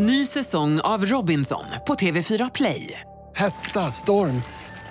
[0.00, 3.00] Ny säsong av Robinson på TV4 Play.
[3.36, 4.42] Hetta, storm,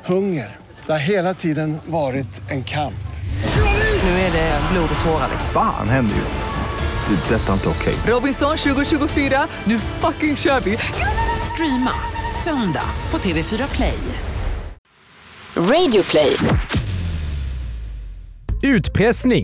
[0.05, 0.55] hunger.
[0.85, 3.07] Det har hela tiden varit en kamp.
[4.03, 5.29] Nu är det blod och tårar.
[5.53, 7.15] Fan händer just nu.
[7.15, 7.35] Det.
[7.35, 7.95] är Detta är inte okej.
[8.07, 10.77] Robinson 2024, nu fucking kör vi!
[11.53, 11.91] Streama
[12.43, 13.99] söndag på TV4 Play.
[15.55, 16.37] Radio play.
[18.63, 19.43] Utpressning,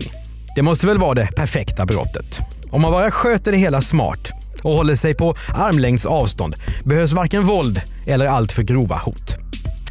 [0.56, 2.38] det måste väl vara det perfekta brottet.
[2.70, 6.54] Om man bara sköter det hela smart och håller sig på armlängds avstånd
[6.84, 9.36] behövs varken våld eller alltför grova hot.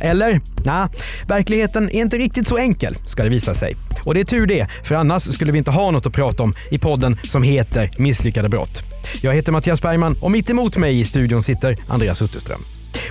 [0.02, 0.39] Eller?
[0.66, 0.88] Nej,
[1.27, 3.75] verkligheten är inte riktigt så enkel ska det visa sig.
[4.05, 6.53] Och det är tur det, för annars skulle vi inte ha något att prata om
[6.71, 8.83] i podden som heter Misslyckade brott.
[9.21, 12.61] Jag heter Mattias Bergman och mitt emot mig i studion sitter Andreas Utterström.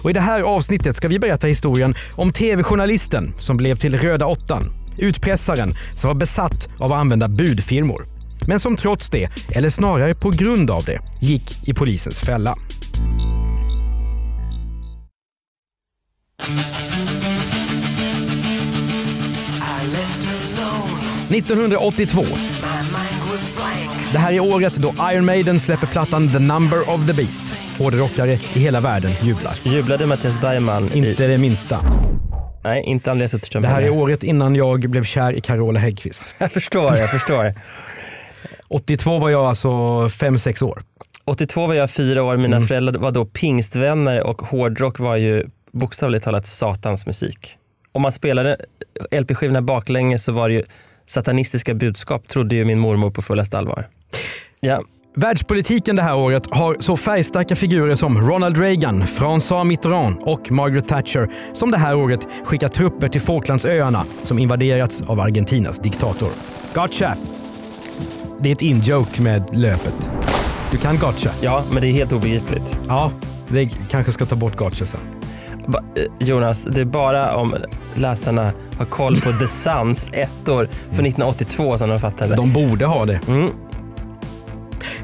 [0.03, 4.27] Och I det här avsnittet ska vi berätta historien om tv-journalisten som blev till Röda
[4.27, 4.73] åttan.
[4.99, 8.12] Utpressaren som var besatt av att använda budfirmor.
[8.47, 12.55] Men som trots det, eller snarare på grund av det, gick i polisens fälla.
[21.29, 22.27] –1982.
[24.13, 27.43] Det här är året då Iron Maiden släpper plattan The Number of the Beast.
[27.79, 29.53] Hårdrockare i hela världen jublar.
[29.63, 30.93] Jublade Mattias Bergman?
[30.93, 31.79] Inte det minsta.
[32.65, 33.63] Nej, inte Andreas Utterström.
[33.63, 36.35] Det här är året innan jag blev kär i Carola Häggkvist.
[36.39, 37.55] Jag förstår, jag förstår.
[38.75, 39.69] 82 var jag alltså
[40.09, 40.83] 5-6 år.
[41.25, 42.43] 82 var jag fyra år, Mm.
[42.43, 47.57] mina föräldrar var då pingstvänner och hårdrock var ju bokstavligt talat satans musik.
[47.93, 48.57] Om man spelade
[49.11, 50.63] LP-skivorna baklänges så var det ju
[51.07, 53.89] satanistiska budskap, trodde ju min mormor på fullaste allvar.
[54.61, 54.83] Ja,
[55.17, 60.89] Världspolitiken det här året har så färgstarka figurer som Ronald Reagan, François Mitterrand och Margaret
[60.89, 66.29] Thatcher som det här året skickar trupper till Falklandsöarna som invaderats av Argentinas diktator.
[66.75, 67.17] Gotcha!
[68.43, 70.11] Det är ett in-joke med löpet.
[70.71, 71.31] Du kan gotcha.
[71.41, 72.77] ja, men det är helt obegripligt.
[72.89, 73.11] Ja,
[73.49, 75.01] det kanske ska ta bort gotcha sen.
[75.67, 77.55] Ba- eh, Jonas, det är bara om
[77.95, 82.37] läsarna har koll på The Suns ettor för 1982 som de fattar det.
[82.37, 83.21] De borde ha det.
[83.29, 83.51] Mm.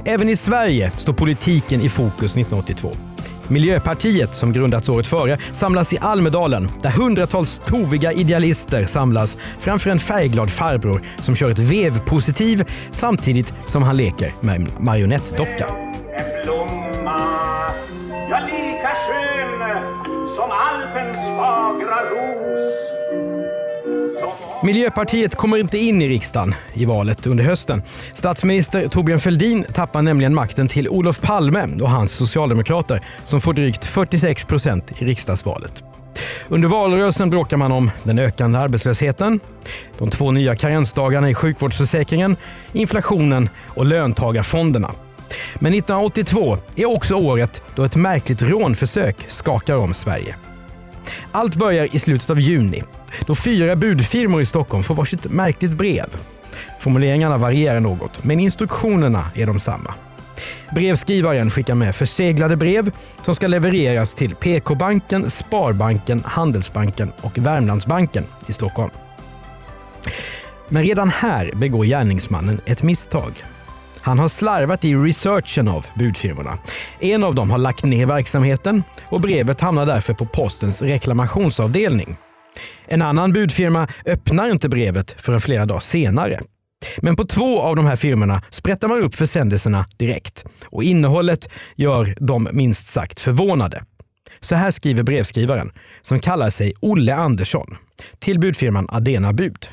[0.05, 2.91] Även i Sverige står politiken i fokus 1982.
[3.49, 9.99] Miljöpartiet, som grundats året före, samlas i Almedalen där hundratals toviga idealister samlas framför en
[9.99, 15.88] färgglad farbror som kör ett vevpositiv samtidigt som han leker med en marionettdocka.
[24.69, 27.83] Miljöpartiet kommer inte in i riksdagen i valet under hösten.
[28.15, 33.85] Statsminister Torbjörn Fälldin tappar nämligen makten till Olof Palme och hans socialdemokrater som får drygt
[33.85, 35.85] 46 procent i riksdagsvalet.
[36.49, 39.41] Under valrörelsen bråkar man om den ökande arbetslösheten,
[39.99, 42.37] de två nya karensdagarna i sjukvårdsförsäkringen,
[42.73, 44.91] inflationen och löntagarfonderna.
[45.55, 50.37] Men 1982 är också året då ett märkligt rånförsök skakar om Sverige.
[51.33, 52.83] Allt börjar i slutet av juni
[53.27, 56.07] då fyra budfirmor i Stockholm får varsitt märkligt brev.
[56.81, 59.95] Formuleringarna varierar något, men instruktionerna är de samma.
[60.75, 62.91] Brevskrivaren skickar med förseglade brev
[63.23, 68.91] som ska levereras till PK-banken, Sparbanken, Handelsbanken och Värmlandsbanken i Stockholm.
[70.69, 73.45] Men redan här begår gärningsmannen ett misstag.
[74.01, 76.59] Han har slarvat i researchen av budfirmorna.
[77.01, 82.17] En av dem har lagt ner verksamheten och brevet hamnar därför på postens reklamationsavdelning.
[82.87, 86.41] En annan budfirma öppnar inte brevet förrän flera dagar senare.
[86.99, 92.15] Men på två av de här firmorna sprättar man upp försändelserna direkt och innehållet gör
[92.19, 93.85] dem minst sagt förvånade.
[94.41, 97.77] Så här skriver brevskrivaren, som kallar sig Olle Andersson,
[98.19, 99.69] till budfirman Adena Bud.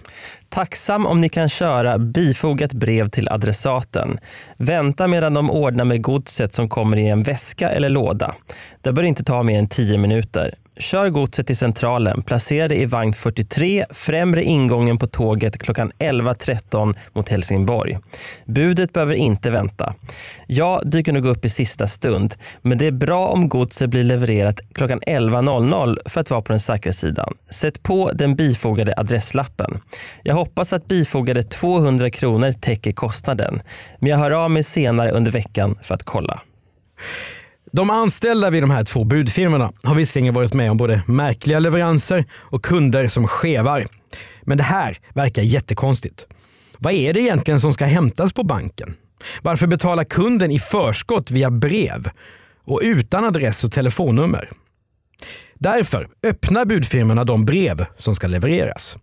[0.49, 4.19] Tacksam om ni kan köra bifogat brev till adressaten.
[4.57, 8.35] Vänta medan de ordnar med godset som kommer i en väska eller låda.
[8.81, 10.53] Det bör inte ta mer än 10 minuter.
[10.77, 16.95] Kör godset till centralen, placera det i vagn 43, främre ingången på tåget klockan 11.13
[17.13, 17.97] mot Helsingborg.
[18.45, 19.95] Budet behöver inte vänta.
[20.47, 24.59] Jag dyker nog upp i sista stund, men det är bra om godset blir levererat
[24.73, 27.33] klockan 11.00 för att vara på den säkra sidan.
[27.49, 29.79] Sätt på den bifogade adresslappen.
[30.23, 33.61] Jag hoppas att bifogade 200 kronor täcker kostnaden,
[33.99, 36.41] men jag hör av mig senare under veckan för att kolla.
[37.75, 42.25] De anställda vid de här två budfirmorna har visserligen varit med om både märkliga leveranser
[42.33, 43.87] och kunder som skevar.
[44.41, 46.27] Men det här verkar jättekonstigt.
[46.77, 48.95] Vad är det egentligen som ska hämtas på banken?
[49.41, 52.09] Varför betalar kunden i förskott via brev
[52.65, 54.49] och utan adress och telefonnummer?
[55.53, 58.97] Därför öppnar budfirmorna de brev som ska levereras.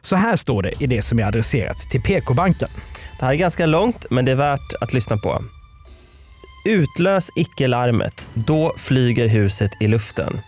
[0.00, 2.68] Så här står det i det som är adresserat till PK-banken.
[3.18, 5.44] Det här är ganska långt, men det är värt att lyssna på.
[6.64, 8.26] Utlös icke-larmet.
[8.34, 10.40] Då flyger huset i luften.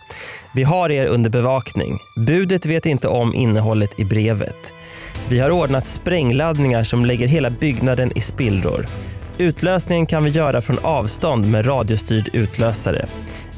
[0.53, 1.99] Vi har er under bevakning.
[2.15, 4.73] Budet vet inte om innehållet i brevet.
[5.29, 8.85] Vi har ordnat sprängladdningar som lägger hela byggnaden i spillror.
[9.37, 13.05] Utlösningen kan vi göra från avstånd med radiostyrd utlösare.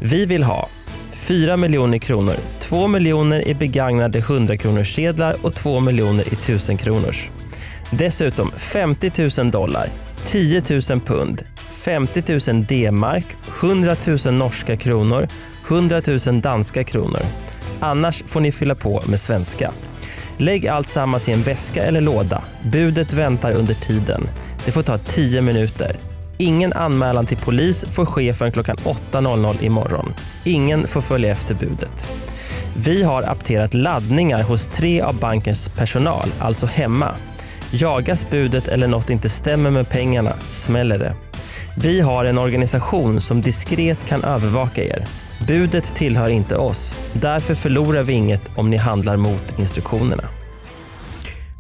[0.02, 0.68] Vi vill ha
[1.12, 6.78] 4 miljoner kronor, 2 miljoner i begagnade 100 kronors sedlar och 2 miljoner i 1000
[6.78, 7.30] kronors.
[7.92, 9.90] Dessutom 50 000 dollar,
[10.26, 11.44] 10 000 pund,
[11.86, 13.26] 50 000 D-mark,
[13.62, 13.96] 100
[14.26, 15.28] 000 norska kronor,
[15.68, 17.22] 100 000 danska kronor.
[17.80, 19.72] Annars får ni fylla på med svenska.
[20.38, 22.44] Lägg allt sammans i en väska eller låda.
[22.64, 24.30] Budet väntar under tiden.
[24.66, 25.98] Det får ta 10 minuter.
[26.38, 30.14] Ingen anmälan till polis får ske förrän klockan 8.00 imorgon.
[30.44, 32.12] Ingen får följa efter budet.
[32.78, 37.12] Vi har apterat laddningar hos tre av bankens personal, alltså hemma.
[37.72, 41.16] Jagas budet eller något inte stämmer med pengarna smäller det.
[41.78, 45.06] Vi har en organisation som diskret kan övervaka er.
[45.48, 46.96] Budet tillhör inte oss.
[47.14, 50.30] Därför förlorar vi inget om ni handlar mot instruktionerna.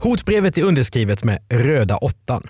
[0.01, 2.47] Hotbrevet är underskrivet med röda åttan.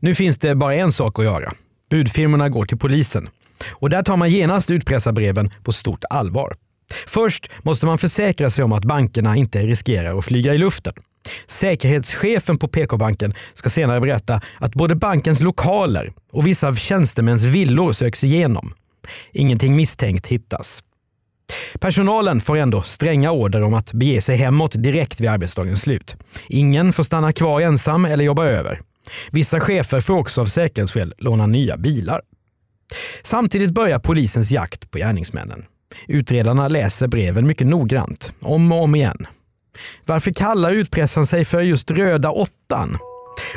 [0.00, 1.52] Nu finns det bara en sak att göra.
[1.90, 3.28] Budfirmorna går till polisen.
[3.70, 6.56] Och där tar man genast utpressarbreven på stort allvar.
[7.06, 10.94] Först måste man försäkra sig om att bankerna inte riskerar att flyga i luften.
[11.46, 17.92] Säkerhetschefen på PK-banken ska senare berätta att både bankens lokaler och vissa av tjänstemäns villor
[17.92, 18.74] söks igenom.
[19.32, 20.82] Ingenting misstänkt hittas.
[21.80, 26.16] Personalen får ändå stränga order om att bege sig hemåt direkt vid arbetsdagens slut.
[26.48, 28.80] Ingen får stanna kvar ensam eller jobba över.
[29.30, 32.20] Vissa chefer får också av säkerhetsskäl låna nya bilar.
[33.22, 35.64] Samtidigt börjar polisens jakt på gärningsmännen.
[36.08, 39.26] Utredarna läser breven mycket noggrant, om och om igen.
[40.06, 42.98] Varför kallar utpressaren sig för just röda åttan?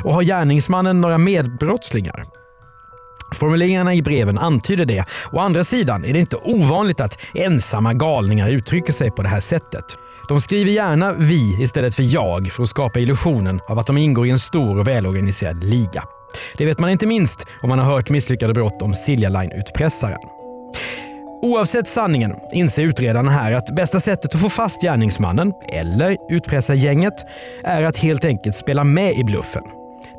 [0.04, 2.24] Och har gärningsmannen några medbrottslingar?
[3.34, 5.04] Formuleringarna i breven antyder det.
[5.32, 9.40] Å andra sidan är det inte ovanligt att ensamma galningar uttrycker sig på det här
[9.40, 9.84] sättet.
[10.28, 14.26] De skriver gärna vi istället för jag för att skapa illusionen av att de ingår
[14.26, 16.04] i en stor och välorganiserad liga.
[16.58, 20.18] Det vet man inte minst om man har hört misslyckade brott om Silja Line-utpressaren.
[21.46, 27.14] Oavsett sanningen inser utredarna här att bästa sättet att få fast gärningsmannen, eller utpressa gänget,
[27.64, 29.62] är att helt enkelt spela med i bluffen.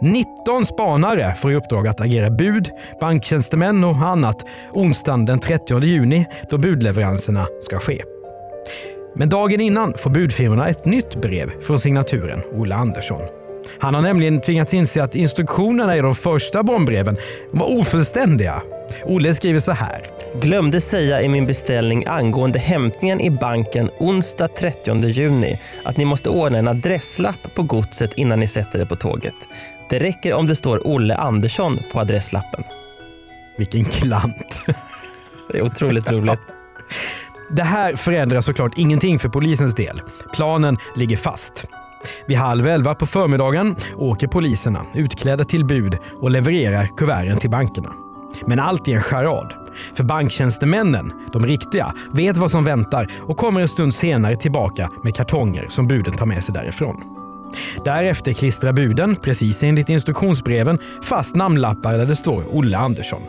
[0.02, 2.70] 19 spanare får i uppdrag att agera bud,
[3.00, 8.02] banktjänstemän och annat onsdagen den 30 juni då budleveranserna ska ske.
[9.16, 13.22] Men dagen innan får budfirmorna ett nytt brev från signaturen Olle Andersson.
[13.80, 17.18] Han har nämligen tvingats inse att instruktionerna i de första bombreven
[17.52, 18.62] var ofullständiga.
[19.06, 20.02] Olle skriver så här.
[20.42, 26.30] Glömde säga i min beställning angående hämtningen i banken onsdag 30 juni att ni måste
[26.30, 29.36] ordna en adresslapp på godset innan ni sätter det på tåget.
[29.90, 32.64] Det räcker om det står Olle Andersson på adresslappen.
[33.58, 34.62] Vilken klant.
[35.52, 36.40] Det är otroligt roligt.
[37.50, 40.02] Det här förändrar såklart ingenting för polisens del.
[40.34, 41.66] Planen ligger fast.
[42.28, 47.94] Vid halv elva på förmiddagen åker poliserna utklädda till bud och levererar kuverten till bankerna.
[48.46, 49.54] Men allt är en charad.
[49.94, 55.16] För banktjänstemännen, de riktiga, vet vad som väntar och kommer en stund senare tillbaka med
[55.16, 57.04] kartonger som buden tar med sig därifrån.
[57.86, 63.22] Därefter klistrar buden, precis enligt instruktionsbreven, fast namnlappar där det står Olle Andersson.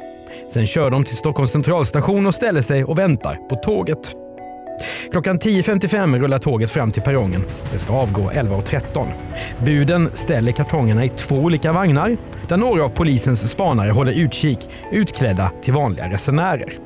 [0.53, 4.15] Sen kör de till Stockholms centralstation och ställer sig och väntar på tåget.
[5.13, 7.45] Klockan 10.55 rullar tåget fram till perrongen.
[7.73, 9.07] Det ska avgå 11.13.
[9.65, 12.17] Buden ställer kartongerna i två olika vagnar
[12.49, 14.59] där några av polisens spanare håller utkik
[14.93, 16.79] utklädda till vanliga resenärer.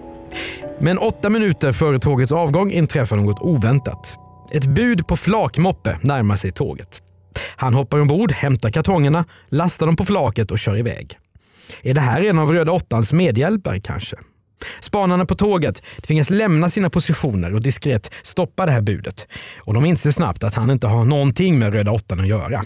[0.80, 4.14] Men åtta minuter före tågets avgång inträffar något oväntat.
[4.50, 7.02] Ett bud på flakmoppe närmar sig tåget.
[7.56, 11.18] Han hoppar ombord, hämtar kartongerna, lastar dem på flaket och kör iväg.
[11.82, 14.16] Är det här en av Röda Åttans medhjälpare kanske?
[14.80, 19.26] Spanarna på tåget tvingas lämna sina positioner och diskret stoppa det här budet.
[19.58, 22.64] Och de inser snabbt att han inte har någonting med Röda Åttan att göra.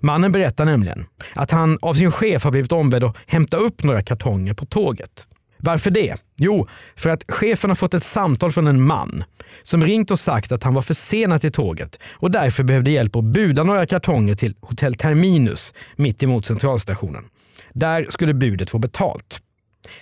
[0.00, 4.02] Mannen berättar nämligen att han av sin chef har blivit ombedd att hämta upp några
[4.02, 5.26] kartonger på tåget.
[5.58, 6.16] Varför det?
[6.36, 9.24] Jo, för att chefen har fått ett samtal från en man
[9.62, 13.24] som ringt och sagt att han var försenad till tåget och därför behövde hjälp att
[13.24, 17.24] buda några kartonger till Hotell Terminus mitt emot centralstationen.
[17.72, 19.40] Där skulle budet få betalt.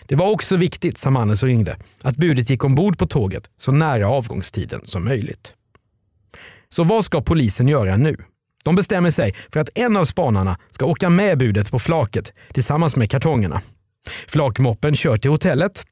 [0.06, 3.72] Det var också viktigt, sa mannen som ringde, att budet gick ombord på tåget så
[3.72, 5.54] nära avgångstiden som möjligt.
[6.68, 8.16] Så vad ska polisen göra nu?
[8.64, 12.96] De bestämmer sig för att en av spanarna ska åka med budet på flaket tillsammans
[12.96, 13.60] med kartongerna.
[14.26, 15.86] Flakmoppen kör till hotellet.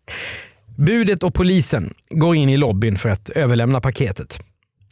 [0.77, 4.41] Budet och polisen går in i lobbyn för att överlämna paketet.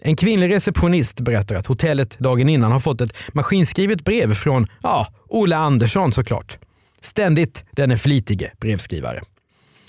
[0.03, 5.07] En kvinnlig receptionist berättar att hotellet dagen innan har fått ett maskinskrivet brev från, ja,
[5.29, 6.59] Olle Andersson såklart.
[7.01, 9.21] Ständigt denne flitige brevskrivare.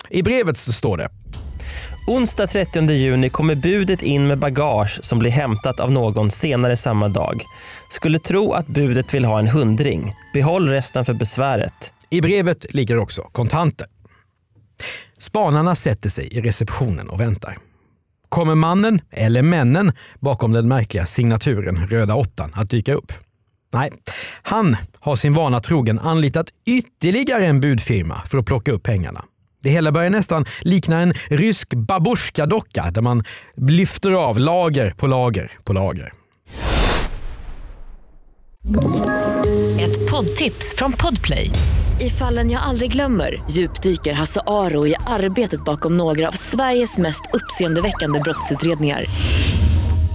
[0.10, 1.10] I brevet står det
[2.08, 7.10] Onsdag 30 juni kommer budet in med bagage som blir hämtat av någon senare samma
[7.10, 7.42] dag.
[7.90, 10.14] Skulle tro att budet vill ha en hundring.
[10.34, 11.94] Behåll resten för besväret.
[12.10, 13.88] I brevet ligger också kontanter.
[15.18, 17.58] Spanarna sätter sig i receptionen och väntar.
[18.30, 23.14] Kommer mannen, eller männen, bakom den märkliga signaturen Röda åttan att dyka upp?
[23.74, 23.92] Nej,
[24.44, 29.26] han har sin vana trogen anlitat ytterligare en budfirma för att plocka upp pengarna.
[29.64, 33.24] Det hela börjar nästan likna en rysk babusjka-docka där man
[33.58, 36.14] lyfter av lager på lager på lager.
[39.80, 41.50] Ett poddtips från Podplay.
[42.00, 47.22] I fallen jag aldrig glömmer djupdyker Hasse Aro i arbetet bakom några av Sveriges mest
[47.34, 49.06] uppseendeväckande brottsutredningar.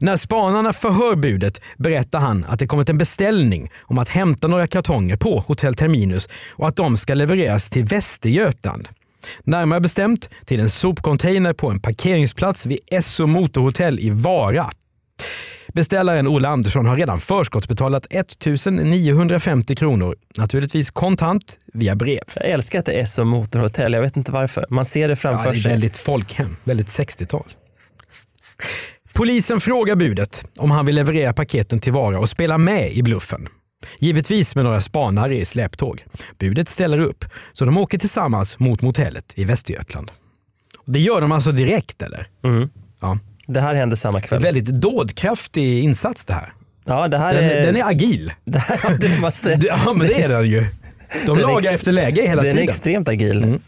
[0.00, 4.66] När spanarna förhör budet berättar han att det kommit en beställning om att hämta några
[4.66, 8.88] kartonger på Hotell Terminus och att de ska levereras till Västergötland.
[9.44, 14.70] Närmare bestämt till en sopcontainer på en parkeringsplats vid Esso Motorhotell i Vara.
[15.72, 20.16] Beställaren Olle Andersson har redan förskottsbetalat 1950 kronor.
[20.36, 22.22] Naturligtvis kontant via brev.
[22.34, 23.92] Jag älskar att det är Esso Motorhotell.
[23.92, 24.66] Jag vet inte varför.
[24.70, 25.70] Man ser det framför ja, det är sig.
[25.70, 26.56] väldigt folkhem.
[26.64, 27.52] Väldigt 60-tal.
[29.16, 33.48] Polisen frågar budet om han vill leverera paketen till Vara och spela med i bluffen.
[33.98, 36.04] Givetvis med några spanare i släptåg.
[36.38, 40.10] Budet ställer upp, så de åker tillsammans mot motellet i Västergötland.
[40.86, 42.26] Det gör de alltså direkt eller?
[42.44, 42.68] Mm.
[43.00, 43.18] Ja.
[43.46, 44.42] Det här händer samma kväll.
[44.42, 46.52] Väldigt dådkraftig insats det här.
[46.84, 47.62] Ja, det här Den, är...
[47.62, 48.32] den är agil.
[48.44, 49.50] Det här, det måste...
[49.62, 50.60] Ja men det är den ju.
[50.60, 52.68] De Den är lagar efter läge hela Den är tiden.
[52.68, 53.44] extremt agil.
[53.44, 53.60] Mm.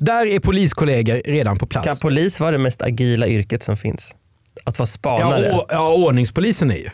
[0.00, 1.86] Där är poliskollegor redan på plats.
[1.86, 4.16] Kan polis vara det mest agila yrket som finns?
[4.64, 5.46] Att vara spanare?
[5.48, 6.90] Ja, å, ja, ordningspolisen är ju.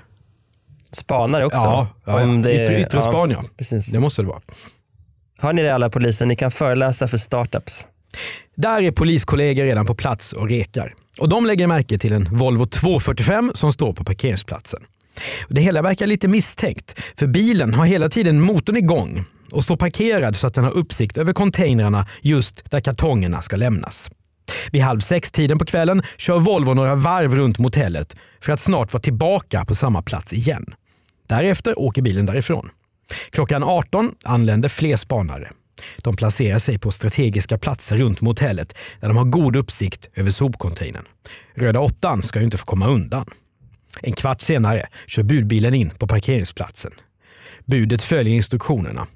[0.93, 1.59] Spanare också?
[1.59, 3.45] Ja, ja, Om det- yttre, yttre ja, span ja.
[3.59, 3.87] Precis.
[3.87, 4.41] Det måste det vara.
[5.39, 6.27] Hör ni det alla poliser?
[6.27, 7.87] Ni kan föreläsa för startups.
[8.57, 10.93] Där är poliskollegor redan på plats och rekar.
[11.21, 14.81] Och de lägger märke till en Volvo 245 som står på parkeringsplatsen.
[15.49, 20.37] Det hela verkar lite misstänkt, för bilen har hela tiden motorn igång och står parkerad
[20.37, 24.11] så att den har uppsikt över containrarna just där kartongerna ska lämnas.
[24.73, 29.02] Vid halv sex-tiden på kvällen kör Volvo några varv runt motellet för att snart vara
[29.02, 30.75] tillbaka på samma plats igen.
[31.26, 32.71] Därefter åker bilen därifrån.
[33.31, 35.50] Klockan 18 anländer fler spanare.
[35.97, 41.05] De placerar sig på strategiska platser runt motellet där de har god uppsikt över sopcontainern.
[41.55, 43.25] Röda åttan ska ju inte få komma undan.
[44.02, 46.93] En kvart senare kör budbilen in på parkeringsplatsen.
[47.64, 49.07] Budet följer instruktionerna.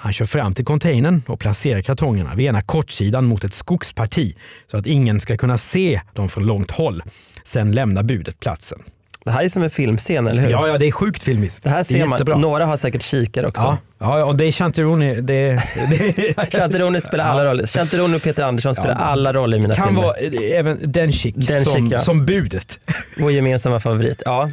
[0.00, 4.36] Han kör fram till containern och placerar kartongerna vid ena kortsidan mot ett skogsparti
[4.70, 7.02] så att ingen ska kunna se dem från långt håll.
[7.44, 8.78] Sen lämnar budet platsen.
[9.24, 10.50] Det här är som en filmscen, eller hur?
[10.50, 11.62] Ja, ja det är sjukt filmiskt.
[11.64, 12.10] Det här är ser man.
[12.10, 12.36] jättebra.
[12.36, 13.62] Några har säkert kikare också.
[13.98, 15.14] Ja, ja, och det är Chantironi.
[15.20, 17.66] Det, det, Chantironi spelar alla roller.
[17.66, 19.04] Chantironi och Peter Andersson spelar Ja.
[19.04, 20.02] alla roller i mina kan filmer.
[20.02, 21.98] vara eh, även Denchik Denchik, som, ja.
[21.98, 22.78] som budet.
[23.18, 24.22] Vår gemensamma favorit.
[24.24, 24.50] Ja.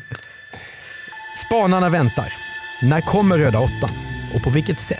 [1.47, 2.33] Spanarna väntar.
[2.83, 3.89] När kommer röda åttan?
[4.35, 4.99] Och på vilket sätt?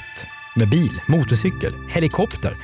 [0.58, 2.58] Med bil, motorcykel, helikopter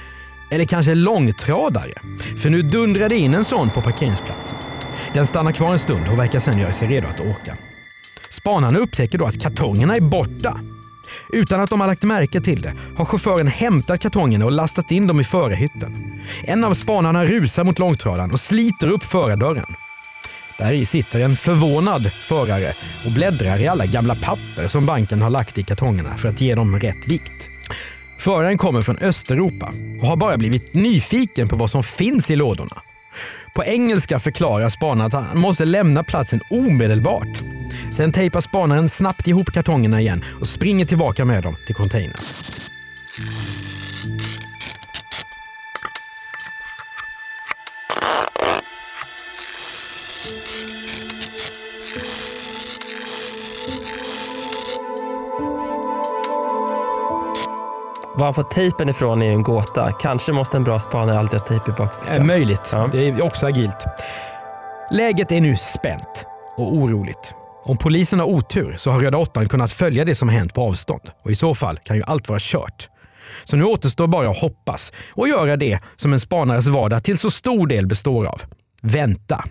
[0.51, 1.93] eller kanske långtradare?
[2.37, 4.57] För nu dundrar det in en sån på parkeringsplatsen.
[5.13, 7.57] Den stannar kvar en stund och verkar sedan göra sig redo att åka.
[8.29, 10.59] Spanarna upptäcker då att kartongerna är borta.
[11.33, 15.07] Utan att de har lagt märke till det har chauffören hämtat kartongerna och lastat in
[15.07, 16.21] dem i förarhytten.
[16.43, 19.75] En av spanarna rusar mot långtradaren och sliter upp förardörren.
[20.57, 22.73] Där i sitter en förvånad förare
[23.05, 26.55] och bläddrar i alla gamla papper som banken har lagt i kartongerna för att ge
[26.55, 27.50] dem rätt vikt.
[28.19, 32.81] Föraren kommer från Östeuropa och har bara blivit nyfiken på vad som finns i lådorna.
[33.55, 37.43] På engelska förklarar spanaren att han måste lämna platsen omedelbart.
[37.91, 42.60] Sen tejpar spanaren snabbt ihop kartongerna igen och springer tillbaka med dem till containern.
[58.21, 59.91] Var han får tejpen ifrån är ju en gåta.
[59.91, 62.27] Kanske måste en bra spanare alltid ha tejp i bakfickan.
[62.27, 62.69] möjligt.
[62.71, 62.89] Ja.
[62.91, 63.85] Det är också agilt.
[64.91, 66.25] Läget är nu spänt
[66.57, 67.33] och oroligt.
[67.63, 71.01] Om polisen har otur så har Röda åttan kunnat följa det som hänt på avstånd
[71.23, 72.89] och i så fall kan ju allt vara kört.
[73.43, 77.31] Så nu återstår bara att hoppas och göra det som en spanares vardag till så
[77.31, 78.41] stor del består av.
[78.81, 79.43] Vänta.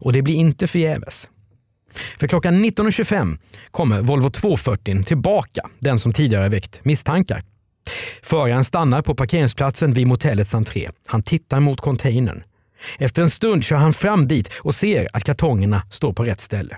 [0.00, 1.28] Och det blir inte förgäves.
[2.20, 3.38] För klockan 19.25
[3.70, 7.49] kommer Volvo 240 tillbaka, den som tidigare väckt misstankar.
[8.22, 10.90] Föraren stannar på parkeringsplatsen vid motellets entré.
[11.06, 12.42] Han tittar mot containern.
[12.98, 16.76] Efter en stund kör han fram dit och ser att kartongerna står på rätt ställe.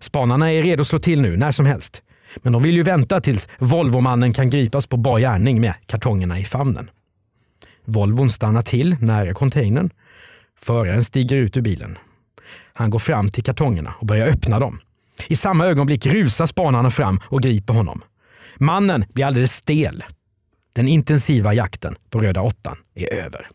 [0.00, 2.02] Spanarna är redo att slå till nu, när som helst.
[2.36, 6.44] Men de vill ju vänta tills Volvomannen kan gripas på bar gärning med kartongerna i
[6.44, 6.90] famnen.
[7.84, 9.90] Volvon stannar till nära containern.
[10.60, 11.98] Föraren stiger ut ur bilen.
[12.72, 14.80] Han går fram till kartongerna och börjar öppna dem.
[15.26, 18.02] I samma ögonblick rusar spanarna fram och griper honom.
[18.58, 20.04] Mannen blir alldeles stel.
[20.74, 23.48] Den intensiva jakten på röda åttan är över.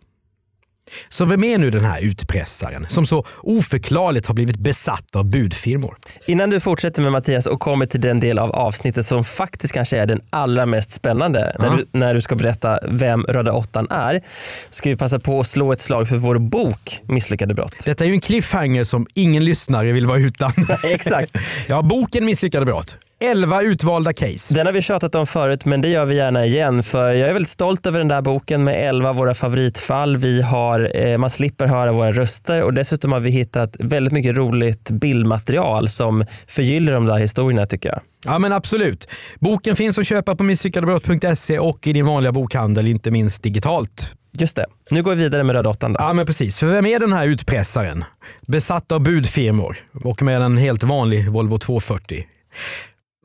[1.09, 5.97] Så vem är nu den här utpressaren som så oförklarligt har blivit besatt av budfirmor?
[6.25, 9.97] Innan du fortsätter med Mattias och kommer till den del av avsnittet som faktiskt kanske
[9.97, 11.63] är den allra mest spännande Ja.
[11.69, 14.21] när, du, när du ska berätta vem Röda åttan är,
[14.69, 17.75] ska vi passa på att slå ett slag för vår bok Misslyckade brott.
[17.85, 20.51] Detta är ju en cliffhanger som ingen lyssnare vill vara utan.
[20.83, 21.31] Exakt.
[21.67, 22.97] ja, boken Misslyckade brott.
[23.21, 24.53] 11 utvalda case.
[24.53, 27.33] Den har vi tjatat om förut men det gör vi gärna igen för jag är
[27.33, 30.17] väldigt stolt över den där boken med 11 av våra favoritfall.
[30.17, 34.35] Vi har, eh, man slipper höra våra röster och dessutom har vi hittat väldigt mycket
[34.35, 37.99] roligt bildmaterial som förgyller de där historierna tycker jag.
[38.25, 39.07] Ja men absolut.
[39.39, 44.15] Boken finns att köpa på misslyckadebrott.se och i din vanliga bokhandel, inte minst digitalt.
[44.39, 44.65] Just det.
[44.89, 45.95] Nu går vi vidare med Röda åttan.
[45.99, 46.59] Ja men precis.
[46.59, 48.03] För vem är den här utpressaren?
[48.47, 52.25] Besatt av budfirmor och med en helt vanlig Volvo 240.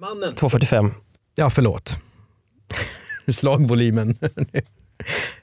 [0.00, 0.34] Mannen.
[0.34, 0.90] 245.
[1.34, 1.96] Ja, förlåt.
[3.28, 4.18] Slagvolymen.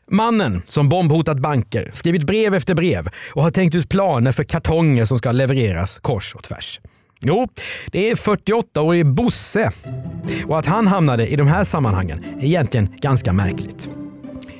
[0.07, 5.05] Mannen som bombhotat banker, skrivit brev efter brev och har tänkt ut planer för kartonger
[5.05, 6.81] som ska levereras kors och tvärs.
[7.21, 7.47] Jo,
[7.91, 9.71] det är 48-årige Bosse.
[10.47, 13.89] Och att han hamnade i de här sammanhangen är egentligen ganska märkligt.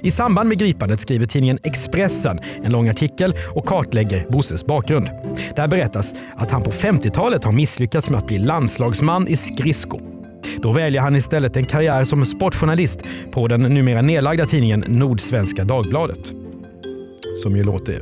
[0.03, 5.09] I samband med gripandet skriver tidningen Expressen en lång artikel och kartlägger Bosses bakgrund.
[5.55, 9.99] Där berättas att han på 50-talet har misslyckats med att bli landslagsman i skridsko.
[10.61, 12.99] Då väljer han istället en karriär som sportjournalist
[13.31, 16.31] på den numera nedlagda tidningen Nordsvenska Dagbladet.
[17.43, 18.01] Som ju låter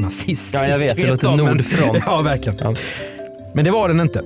[0.00, 0.54] nazistiskt.
[0.54, 0.96] Ja, jag vet.
[0.96, 2.02] Det låter Nordfront.
[2.06, 2.58] Ja, verkligen.
[2.60, 2.74] Ja.
[3.54, 4.22] Men det var den inte.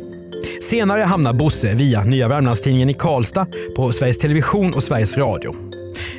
[0.62, 5.69] Senare hamnar Bosse via Nya Värmlandstidningen i Karlstad på Sveriges Television och Sveriges Radio.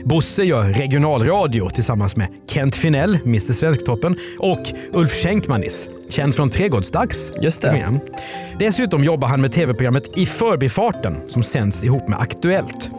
[0.04, 4.60] Bosse gör regionalradio tillsammans med Kent Finell, Mr Svensktoppen och
[4.94, 7.32] Ulf Schenkmanis, känd från Trädgårdsdags.
[7.42, 8.00] Just det.
[8.60, 12.90] Dessutom jobbar han med tv-programmet I förbifarten som sänds ihop med Aktuellt.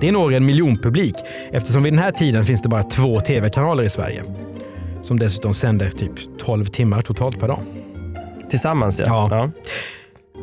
[0.00, 1.14] Det når en miljonpublik
[1.52, 4.24] eftersom vid den här tiden finns det bara två tv-kanaler i Sverige.
[5.02, 7.60] Som dessutom sänder typ 12 timmar totalt per dag.
[8.50, 9.04] Tillsammans ja.
[9.06, 9.28] Ja.
[9.30, 9.50] ja.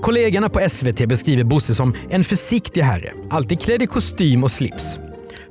[0.02, 5.00] Kollegorna på SVT beskriver Bosse som en försiktig herre, alltid klädd i kostym och slips.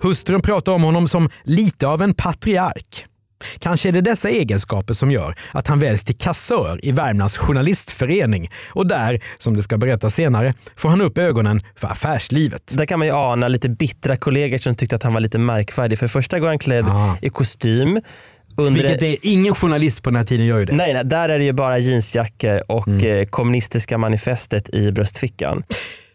[0.02, 3.04] Hustrun pratar om honom som lite av en patriark.
[3.58, 8.50] Kanske är det dessa egenskaper som gör att han väljs till kassör i Värmlands journalistförening
[8.70, 12.62] och där, som det ska berättas senare, får han upp ögonen för affärslivet.
[12.76, 15.98] Där kan man ju ana lite bittra kollegor som tyckte att han var lite märkvärdig.
[15.98, 17.16] För första går han klädd Ah.
[17.22, 18.00] i kostym.
[18.56, 20.72] Under Vilket är, ingen journalist på den här tiden gör ju det.
[20.72, 23.04] Nej, nej, där är det ju bara jeansjackor och Mm.
[23.18, 25.62] eh, kommunistiska manifestet i bröstfickan.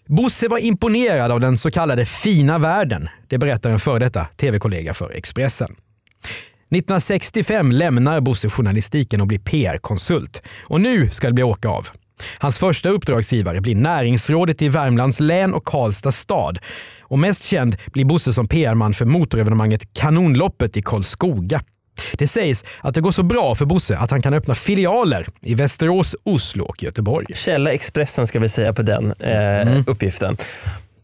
[0.07, 3.09] Bosse var imponerad av den så kallade fina världen.
[3.27, 5.75] Det berättar en före detta tv-kollega för Expressen.
[6.71, 10.41] 1965 lämnar Bosse journalistiken och blir PR-konsult.
[10.63, 11.87] Och nu ska det bli åka av.
[12.37, 16.59] Hans första uppdragsgivare blir näringsrådet i Värmlands län och Karlstad stad.
[17.01, 21.61] Och mest känd blir Bosse som PR-man för motorevenemanget Kanonloppet i Karlskoga.
[22.17, 25.55] Det sägs att det går så bra för Bosse att han kan öppna filialer i
[25.55, 27.25] Västerås, Oslo och Göteborg.
[27.35, 29.83] Källa Expressen ska vi säga på den eh, Mm.
[29.87, 30.37] uppgiften.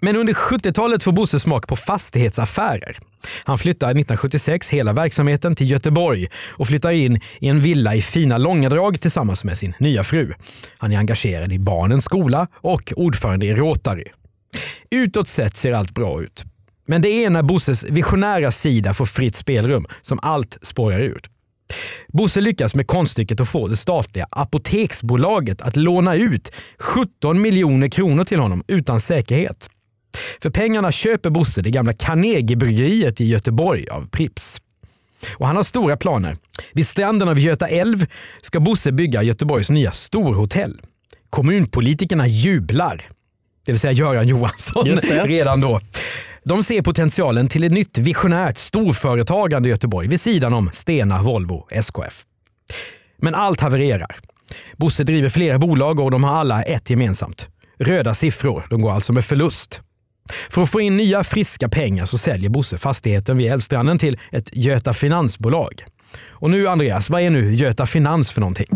[0.02, 2.98] Men under 70-talet får Bosse smak på fastighetsaffärer.
[3.44, 8.38] Han flyttar 1976 hela verksamheten till Göteborg och flyttar in i en villa i fina
[8.38, 10.34] Långedrag tillsammans med sin nya fru.
[10.78, 14.06] Han är engagerad i barnens skola och ordförande i Rotary.
[14.92, 16.44] Utåt sett ser allt bra ut.
[16.90, 21.22] Men det är när Bosses visionära sida får fritt spelrum som allt spårar ur.
[22.08, 28.24] Bosse lyckas med konststycket att få det statliga Apoteksbolaget att låna ut 17 miljoner kronor
[28.24, 29.70] till honom utan säkerhet.
[30.42, 34.62] För pengarna köper Bosse det gamla Carnegiebryggeriet i Göteborg av Prips.
[35.34, 36.38] Och han har stora planer.
[36.74, 38.06] Vid stranden av Göta älv
[38.42, 40.82] ska Bosse bygga Göteborgs nya storhotell.
[41.30, 43.10] Kommunpolitikerna jublar.
[43.66, 44.86] Det vill säga Göran Johansson
[45.26, 45.80] redan då.
[46.44, 51.68] De ser potentialen till ett nytt visionärt storföretagande i Göteborg vid sidan om Stena, Volvo,
[51.72, 52.24] SKF.
[53.18, 54.16] Men allt havererar.
[54.78, 57.48] Bosse driver flera bolag och de har alla ett gemensamt.
[57.80, 58.68] Röda siffror.
[58.70, 59.82] De går alltså med förlust.
[60.50, 64.50] För att få in nya friska pengar så säljer Bosse fastigheten vid Älvstranden till ett
[64.54, 65.84] Göta Finansbolag.
[66.28, 68.68] Och nu Andreas, vad är nu Göta Finans för någonting?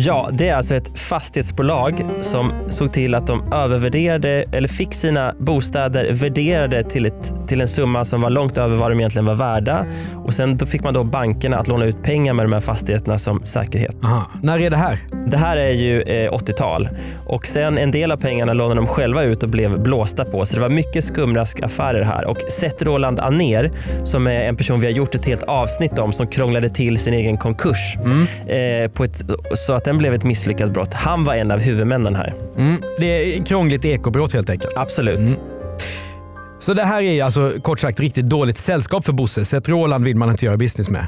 [0.00, 5.34] Ja, det är alltså ett fastighetsbolag som såg till att de övervärderade, eller fick sina
[5.38, 9.34] bostäder värderade till, ett, till en summa som var långt över vad de egentligen var
[9.34, 9.86] värda.
[10.14, 13.18] Och sen då fick man då bankerna att låna ut pengar med de här fastigheterna
[13.18, 13.96] som säkerhet.
[14.04, 14.30] Aha.
[14.42, 14.98] När är det här?
[15.26, 16.88] Det här är ju eh, 80-tal
[17.26, 20.44] och sen en del av pengarna lånade de själva ut och blev blåsta på.
[20.44, 22.24] Så det var mycket skumraskaffärer här.
[22.24, 23.70] Och sett Roland Aner,
[24.02, 27.14] som är en person vi har gjort ett helt avsnitt om, som krånglade till sin
[27.14, 27.96] egen konkurs
[28.46, 29.24] eh, på ett,
[29.66, 30.94] så att den blev ett misslyckat brott.
[30.94, 32.34] Han var en av huvudmännen här.
[32.56, 32.82] Mm.
[32.98, 34.72] Det är krångligt ekobrott helt enkelt.
[34.76, 35.38] Absolut.
[36.58, 39.44] Så det här är alltså kort sagt riktigt dåligt sällskap för Bosse.
[39.44, 41.06] Så ett Roland vill man inte göra business med.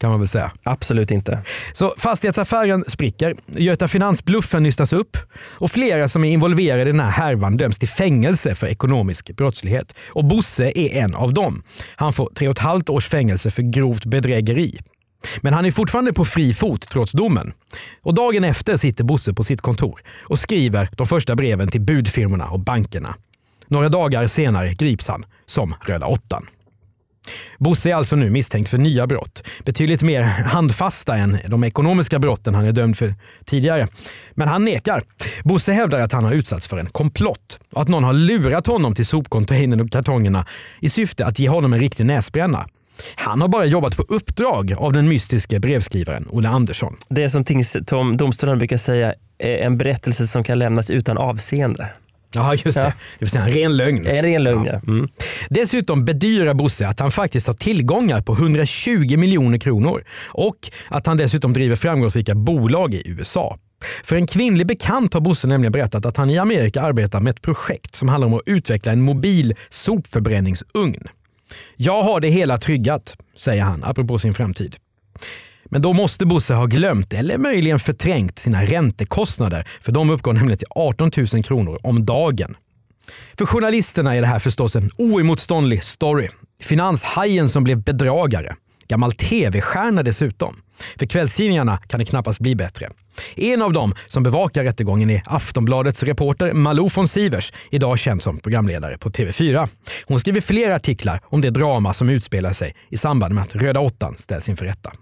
[0.00, 0.52] Kan man väl säga.
[0.62, 1.38] Absolut inte.
[1.72, 7.10] Så fastighetsaffären spricker, Göta Finansbluffen nystas upp och flera som är involverade i den här
[7.10, 9.94] härvan döms till fängelse för ekonomisk brottslighet.
[10.08, 11.62] Och Bosse är en av dem.
[11.96, 14.78] Han får tre och ett halvt års fängelse för grovt bedrägeri.
[15.40, 17.52] Men han är fortfarande på fri fot trots domen.
[18.02, 22.46] Och dagen efter sitter Bosse på sitt kontor och skriver de första breven till budfirmorna
[22.46, 23.14] och bankerna.
[23.68, 26.46] Några dagar senare grips han som Röda åttan.
[27.58, 29.42] Bosse är alltså nu misstänkt för nya brott.
[29.64, 33.88] Betydligt mer handfasta än de ekonomiska brotten han är dömd för tidigare.
[34.34, 35.02] Men han nekar.
[35.44, 38.94] Bosse hävdar att han har utsatts för en komplott och att någon har lurat honom
[38.94, 40.46] till sopcontainern och kartongerna
[40.80, 42.68] i syfte att ge honom en riktig näsbränna.
[43.16, 46.96] Han har bara jobbat på uppdrag av den mystiske brevskrivaren Olle Andersson.
[47.08, 47.44] Det är som
[47.84, 51.88] tom, domstolarna brukar säga, eh, en berättelse som kan lämnas utan avseende.
[52.32, 52.80] Ja, just det.
[52.80, 52.86] Ja.
[53.18, 54.06] Det vill säga en ren lögn.
[54.06, 54.80] En ren lögn, ja.
[54.86, 55.08] Mm.
[55.50, 61.16] Dessutom bedyrar Bosse att han faktiskt har tillgångar på 120 miljoner kronor och att han
[61.16, 63.58] dessutom driver framgångsrika bolag i USA.
[64.04, 67.42] För en kvinnlig bekant har Bosse nämligen berättat att han i Amerika arbetar med ett
[67.42, 71.08] projekt som handlar om att utveckla en mobil sopförbränningsugn.
[71.76, 74.76] Jag har det hela tryggat, säger han apropå sin framtid.
[75.64, 80.58] Men då måste Bosse ha glömt eller möjligen förträngt sina räntekostnader för de uppgår nämligen
[80.58, 82.56] till 18 000 kronor om dagen.
[83.38, 86.28] För journalisterna är det här förstås en oemotståndlig story.
[86.60, 88.56] Finanshajen som blev bedragare.
[88.88, 90.56] Gammal tv-stjärna dessutom.
[90.98, 92.88] För kvällstidningarna kan det knappast bli bättre.
[93.36, 98.38] En av dem som bevakar rättegången är Aftonbladets reporter Malou von Sivers, idag känd som
[98.38, 99.68] programledare på TV4.
[100.04, 103.80] Hon skriver flera artiklar om det drama som utspelar sig i samband med att Röda
[103.80, 104.92] åttan ställs inför rätta.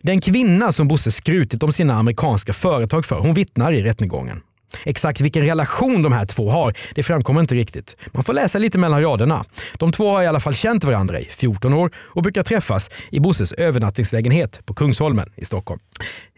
[0.00, 4.40] Den kvinna som Bosse skrutit om sina amerikanska företag för, hon vittnar i rättegången.
[4.84, 7.96] Exakt vilken relation de här två har, det framkommer inte riktigt.
[8.12, 9.44] Man får läsa lite mellan raderna.
[9.74, 13.20] De två har i alla fall känt varandra i 14 år och brukar träffas i
[13.20, 15.80] Bosses övernattningslägenhet på Kungsholmen i Stockholm.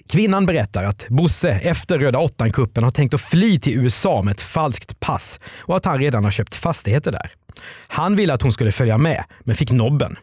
[0.09, 4.41] Kvinnan berättar att Bosse efter Röda åttan-kuppen har tänkt att fly till USA med ett
[4.41, 7.31] falskt pass och att han redan har köpt fastigheter där.
[7.89, 10.19] Han ville att hon skulle följa med, men fick nobben.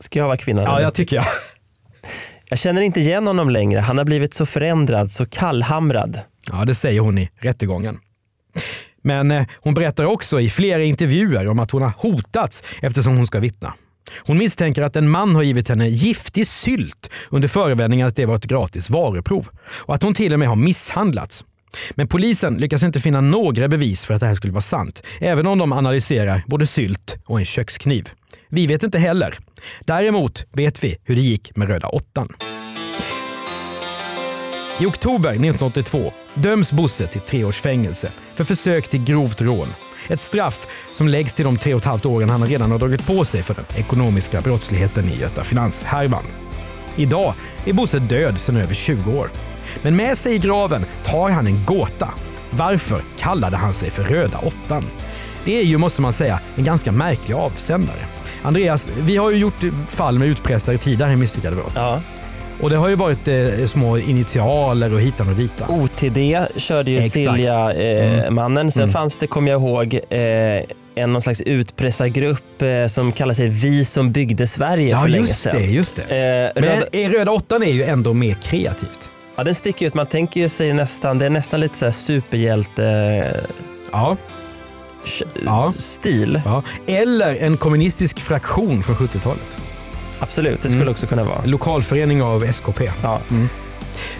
[0.00, 0.64] Ska jag vara kvinnan?
[0.64, 1.24] Ja, jag tycker jag.
[2.50, 3.80] jag känner inte igen honom längre.
[3.80, 6.20] Han har blivit så förändrad, så kallhamrad.
[6.50, 7.98] Ja, det säger hon i rättegången.
[9.02, 13.26] Men eh, hon berättar också i flera intervjuer om att hon har hotats eftersom hon
[13.26, 13.74] ska vittna.
[14.16, 18.36] Hon misstänker att en man har givit henne giftig sylt under förevändningen att det var
[18.36, 21.44] ett gratis varuprov och att hon till och med har misshandlats.
[21.90, 25.46] Men polisen lyckas inte finna några bevis för att det här skulle vara sant, även
[25.46, 28.10] om de analyserar både sylt och en kökskniv.
[28.50, 29.34] Vi vet inte heller.
[29.80, 32.28] Däremot vet vi hur det gick med Röda åttan.
[34.80, 39.68] I oktober 1982 döms Bosse till tre års fängelse för försök till grovt rån.
[40.08, 43.06] Ett straff som läggs till de tre och ett halvt åren han redan har dragit
[43.06, 46.24] på sig för den ekonomiska brottsligheten i Göta Finans-härvan.
[46.96, 49.30] Idag är Bosse död sedan över 20 år.
[49.82, 52.08] Men med sig i graven tar han en gåta.
[52.50, 54.84] Varför kallade han sig för Röda åttan?
[55.44, 58.06] Det är ju, måste man säga, en ganska märklig avsändare.
[58.42, 61.72] Andreas, vi har ju gjort fall med utpressare tidigare i Misslyckade brott.
[61.74, 62.00] Ja.
[62.60, 65.80] Och det har ju varit eh, små initialer och hitan och ditan.
[65.80, 66.16] OTD
[66.56, 67.10] körde ju.
[67.10, 68.24] Silja-mannen.
[68.24, 68.72] Eh, mannen.
[68.72, 68.92] Sen Mm.
[68.92, 70.62] fanns det, kommer jag ihåg, eh,
[70.94, 75.26] en någon slags utpressargrupp eh, som kallar sig Vi som byggde Sverige Ja, för länge
[75.26, 75.54] just sedan.
[75.56, 75.66] det.
[75.66, 76.02] Just det.
[76.56, 76.70] Eh, Men
[77.04, 79.08] röda, Röda åttan är ju ändå mer kreativt.
[79.36, 79.94] ja, den sticker ut.
[79.94, 83.24] Man tänker ju sig nästan, det är nästan lite så här superhjälte
[83.92, 84.16] Ja.
[85.44, 85.72] Ja.
[85.78, 86.40] stil.
[86.44, 86.62] ja.
[86.86, 89.56] Eller en kommunistisk fraktion från 70-talet.
[90.20, 90.90] Absolut, det skulle Mm.
[90.90, 91.42] också kunna vara.
[91.42, 92.90] En lokalförening av SKP.
[93.02, 93.20] Ja.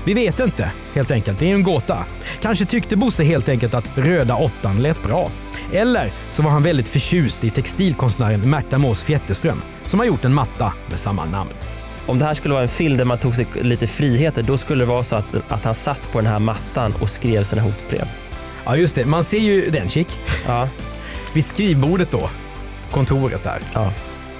[0.05, 1.39] Vi vet inte, helt enkelt.
[1.39, 1.99] Det är en gåta.
[2.43, 5.31] Kanske tyckte Bosse helt enkelt att Röda åttan lät bra.
[5.73, 10.35] Eller så var han väldigt förtjust i textilkonstnären Märta Mås Fjätterström som har gjort en
[10.35, 11.51] matta med samma namn.
[12.07, 14.83] Om det här skulle vara en film där man tog sig lite friheter, då skulle
[14.83, 18.05] det vara så att, att han satt på den här mattan och skrev sina hotbrev.
[18.65, 19.05] Ja, just det.
[19.05, 20.69] Man ser ju den chick Ja.
[21.33, 22.31] vid skrivbordet då.
[22.91, 23.61] Kontoret där.
[23.75, 23.93] Ja.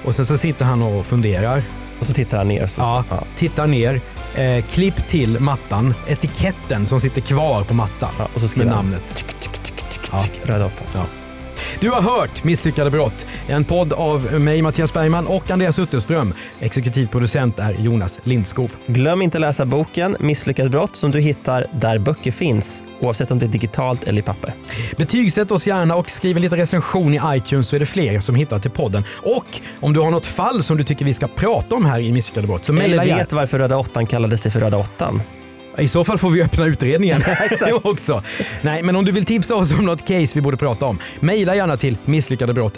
[0.05, 1.63] Och sen så sitter han och funderar.
[1.99, 2.67] Och så tittar han ner.
[2.67, 3.03] Så, Ja,
[3.35, 4.01] tittar ner,
[4.35, 8.71] eh, klipp till mattan, etiketten som sitter kvar på mattan Ja, och så med skriver
[8.71, 8.85] han.
[8.85, 9.25] namnet.
[10.11, 10.21] Ja.
[10.43, 10.85] Röda åttan.
[10.93, 11.05] Ja.
[11.81, 16.33] Du har hört Misslyckade brott, en podd av mig Mattias Bergman och Andreas Utterström.
[16.59, 18.69] Exekutiv producent är Jonas Lindskog.
[18.85, 23.45] Glöm inte läsa boken Misslyckat brott som du hittar där böcker finns, oavsett om det
[23.45, 24.53] är digitalt eller i papper.
[24.97, 28.35] Betygsätt oss gärna och skriv en liten recension i iTunes så är det fler som
[28.35, 29.03] hittar till podden.
[29.23, 32.11] Och om du har något fall som du tycker vi ska prata om här i
[32.11, 33.19] Misslyckade brott så Eller mejla gärna.
[33.19, 35.21] vet varför Röda åttan kallade sig för Röda åttan.
[35.81, 37.21] I så fall får vi öppna utredningen.
[37.83, 38.23] Också.
[38.61, 41.55] Nej, men om du vill tipsa oss om något case vi borde prata om, mejla
[41.55, 42.77] gärna till misslyckadebrott